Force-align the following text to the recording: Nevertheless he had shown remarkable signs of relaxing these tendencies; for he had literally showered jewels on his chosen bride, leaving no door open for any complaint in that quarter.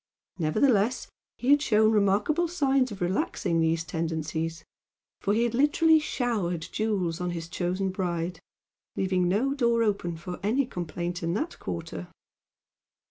Nevertheless 0.39 1.05
he 1.37 1.51
had 1.51 1.61
shown 1.61 1.91
remarkable 1.91 2.47
signs 2.47 2.91
of 2.91 3.01
relaxing 3.01 3.59
these 3.61 3.83
tendencies; 3.83 4.65
for 5.19 5.31
he 5.35 5.43
had 5.43 5.53
literally 5.53 5.99
showered 5.99 6.67
jewels 6.71 7.21
on 7.21 7.29
his 7.29 7.47
chosen 7.47 7.91
bride, 7.91 8.39
leaving 8.95 9.27
no 9.27 9.53
door 9.53 9.83
open 9.83 10.17
for 10.17 10.39
any 10.41 10.65
complaint 10.65 11.21
in 11.21 11.35
that 11.35 11.59
quarter. 11.59 12.07